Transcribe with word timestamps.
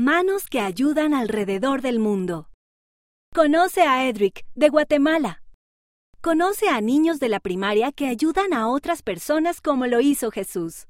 Manos 0.00 0.46
que 0.46 0.60
ayudan 0.60 1.12
alrededor 1.12 1.82
del 1.82 1.98
mundo. 1.98 2.48
Conoce 3.34 3.82
a 3.82 4.08
Edric, 4.08 4.46
de 4.54 4.68
Guatemala. 4.68 5.42
Conoce 6.22 6.68
a 6.68 6.80
niños 6.80 7.18
de 7.18 7.28
la 7.28 7.40
primaria 7.40 7.90
que 7.90 8.06
ayudan 8.06 8.52
a 8.52 8.68
otras 8.68 9.02
personas 9.02 9.60
como 9.60 9.88
lo 9.88 9.98
hizo 9.98 10.30
Jesús. 10.30 10.86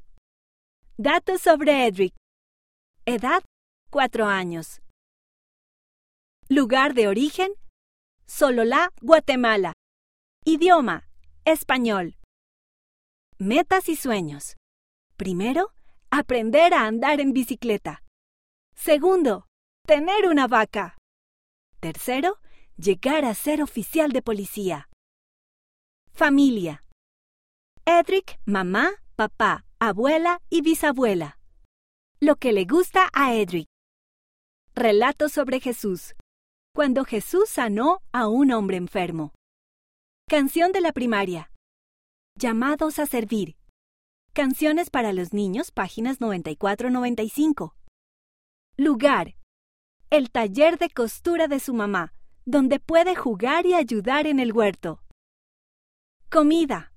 Datos 0.99 1.41
sobre 1.41 1.87
Edric. 1.87 2.15
Edad, 3.07 3.43
4 3.89 4.27
años. 4.27 4.83
Lugar 6.51 6.93
de 6.93 7.09
origen, 7.09 7.51
Sololá, 8.27 8.91
Guatemala. 9.01 9.73
Idioma, 10.45 11.09
español. 11.47 12.19
Metas 13.39 13.89
y 13.89 13.97
sueños. 13.97 14.57
Primero, 15.17 15.73
aprender 16.11 16.75
a 16.75 16.85
andar 16.85 17.23
en 17.23 17.33
bicicleta. 17.33 18.03
Segundo, 18.79 19.49
tener 19.87 20.29
una 20.29 20.47
vaca. 20.47 20.97
Tercero, 21.81 22.39
llegar 22.77 23.25
a 23.25 23.35
ser 23.35 23.61
oficial 23.61 24.13
de 24.13 24.23
policía. 24.23 24.89
Familia. 26.13 26.85
Edric, 27.85 28.39
mamá, 28.45 28.93
papá, 29.17 29.67
abuela 29.81 30.41
y 30.49 30.63
bisabuela. 30.63 31.41
Lo 32.21 32.37
que 32.37 32.53
le 32.53 32.67
gusta 32.67 33.11
a 33.13 33.35
Edric. 33.35 33.67
Relato 34.77 35.29
sobre 35.29 35.59
Jesús. 35.59 36.15
Cuando 36.73 37.05
Jesús 37.05 37.49
sanó 37.49 37.99
a 38.13 38.29
un 38.29 38.53
hombre 38.53 38.77
enfermo. 38.77 39.35
Canción 40.29 40.71
de 40.71 40.83
la 40.83 40.93
primaria. 40.93 41.51
Llamados 42.37 43.01
a 43.01 43.07
servir. 43.07 43.57
Canciones 44.33 44.89
para 44.91 45.13
los 45.13 45.33
niños, 45.33 45.73
páginas 45.73 46.21
94-95. 46.21 47.75
Lugar. 48.81 49.35
El 50.09 50.31
taller 50.31 50.79
de 50.79 50.89
costura 50.89 51.49
de 51.49 51.59
su 51.59 51.75
mamá, 51.75 52.15
donde 52.47 52.79
puede 52.79 53.17
jugar 53.17 53.67
y 53.67 53.75
ayudar 53.75 54.29
en 54.29 54.39
el 54.39 54.53
huerto. 54.53 55.03
Comida. 56.31 56.93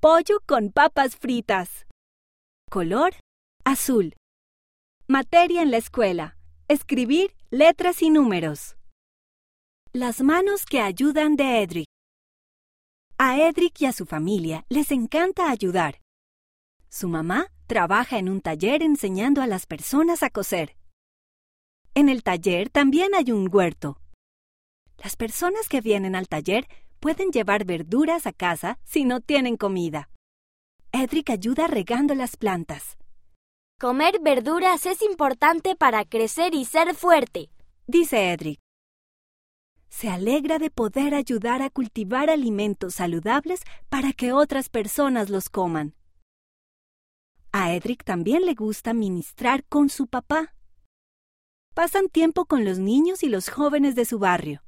Pollo 0.00 0.40
con 0.46 0.72
papas 0.72 1.16
fritas. 1.16 1.86
Color. 2.70 3.12
Azul. 3.62 4.14
Materia 5.06 5.60
en 5.60 5.70
la 5.70 5.76
escuela. 5.76 6.38
Escribir 6.66 7.36
letras 7.50 8.00
y 8.00 8.08
números. 8.08 8.76
Las 9.92 10.22
manos 10.22 10.64
que 10.64 10.80
ayudan 10.80 11.36
de 11.36 11.62
Edric. 11.62 11.88
A 13.18 13.36
Edric 13.36 13.82
y 13.82 13.84
a 13.84 13.92
su 13.92 14.06
familia 14.06 14.64
les 14.70 14.90
encanta 14.90 15.50
ayudar. 15.50 16.00
Su 16.88 17.06
mamá 17.06 17.48
trabaja 17.66 18.16
en 18.16 18.30
un 18.30 18.40
taller 18.40 18.82
enseñando 18.82 19.42
a 19.42 19.46
las 19.46 19.66
personas 19.66 20.22
a 20.22 20.30
coser. 20.30 20.74
En 21.94 22.08
el 22.08 22.22
taller 22.22 22.70
también 22.70 23.14
hay 23.14 23.32
un 23.32 23.48
huerto. 23.52 23.98
Las 24.96 25.16
personas 25.16 25.68
que 25.68 25.80
vienen 25.80 26.14
al 26.14 26.26
taller 26.26 26.66
pueden 27.00 27.30
llevar 27.30 27.64
verduras 27.64 28.26
a 28.26 28.32
casa 28.32 28.78
si 28.84 29.04
no 29.04 29.20
tienen 29.20 29.56
comida. 29.56 30.08
Edric 30.92 31.30
ayuda 31.30 31.66
regando 31.66 32.14
las 32.14 32.36
plantas. 32.36 32.96
Comer 33.78 34.20
verduras 34.20 34.86
es 34.86 35.02
importante 35.02 35.74
para 35.74 36.04
crecer 36.04 36.54
y 36.54 36.64
ser 36.64 36.94
fuerte, 36.94 37.50
dice 37.86 38.32
Edric. 38.32 38.60
Se 39.90 40.08
alegra 40.08 40.58
de 40.58 40.70
poder 40.70 41.14
ayudar 41.14 41.60
a 41.60 41.68
cultivar 41.68 42.30
alimentos 42.30 42.94
saludables 42.94 43.60
para 43.90 44.12
que 44.12 44.32
otras 44.32 44.70
personas 44.70 45.28
los 45.28 45.50
coman. 45.50 45.94
A 47.52 47.74
Edric 47.74 48.04
también 48.04 48.46
le 48.46 48.54
gusta 48.54 48.94
ministrar 48.94 49.64
con 49.64 49.90
su 49.90 50.06
papá. 50.06 50.54
Pasan 51.74 52.08
tiempo 52.08 52.44
con 52.44 52.66
los 52.66 52.78
niños 52.78 53.22
y 53.22 53.28
los 53.28 53.48
jóvenes 53.48 53.94
de 53.94 54.04
su 54.04 54.18
barrio. 54.18 54.62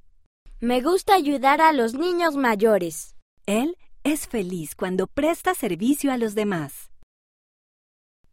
Me 0.61 0.81
gusta 0.81 1.15
ayudar 1.15 1.61
a 1.61 1.73
los 1.73 1.93
niños 1.93 2.37
mayores. 2.37 3.15
Él 3.45 3.77
es 4.05 4.27
feliz 4.27 4.75
cuando 4.75 5.07
presta 5.07 5.55
servicio 5.55 6.13
a 6.13 6.17
los 6.17 6.35
demás. 6.35 6.91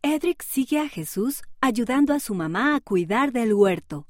Edric 0.01 0.41
sigue 0.41 0.79
a 0.79 0.87
Jesús 0.87 1.43
ayudando 1.59 2.13
a 2.13 2.19
su 2.21 2.33
mamá 2.33 2.75
a 2.75 2.79
cuidar 2.79 3.33
del 3.33 3.53
huerto. 3.53 4.07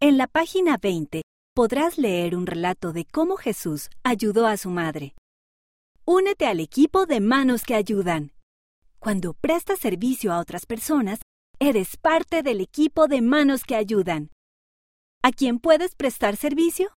En 0.00 0.16
la 0.16 0.26
página 0.26 0.78
20 0.78 1.20
podrás 1.54 1.98
leer 1.98 2.34
un 2.34 2.46
relato 2.46 2.94
de 2.94 3.04
cómo 3.04 3.36
Jesús 3.36 3.90
ayudó 4.02 4.46
a 4.46 4.56
su 4.56 4.70
madre. 4.70 5.14
Únete 6.06 6.46
al 6.46 6.58
equipo 6.58 7.04
de 7.04 7.20
manos 7.20 7.64
que 7.64 7.74
ayudan. 7.74 8.32
Cuando 8.98 9.34
prestas 9.34 9.78
servicio 9.78 10.32
a 10.32 10.38
otras 10.38 10.64
personas, 10.64 11.20
Eres 11.58 11.96
parte 11.96 12.42
del 12.42 12.60
equipo 12.60 13.06
de 13.08 13.22
manos 13.22 13.64
que 13.64 13.76
ayudan. 13.76 14.30
¿A 15.22 15.30
quién 15.30 15.58
puedes 15.60 15.94
prestar 15.94 16.36
servicio? 16.36 16.90